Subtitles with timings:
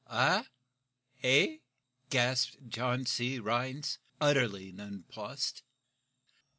[0.09, 0.41] "Eh?
[1.17, 1.61] Hey?"
[2.09, 3.37] gasped John C.
[3.37, 5.61] Rhinds, utterly nonplussed.